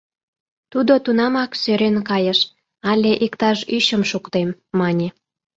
Тудо 0.71 0.93
тунамак 1.05 1.51
сӧрен 1.61 1.97
кайыш: 2.09 2.39
«Але 2.89 3.11
иктаж 3.25 3.57
ӱчым 3.75 4.03
шуктем»,— 4.09 4.49
мане. 4.79 5.07